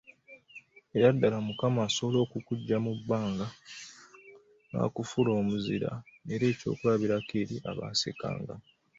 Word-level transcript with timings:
Era 0.95 1.07
ddala 1.15 1.37
Mukama 1.47 1.79
asobola 1.87 2.17
okukuggya 2.25 2.77
mu 2.85 2.91
bbanga 2.99 3.47
n'akufuula 4.69 5.31
omuzira 5.39 5.91
era 6.33 6.43
ekyokulabirako 6.51 7.33
eri 7.41 7.55
abaasekanga. 7.69 8.55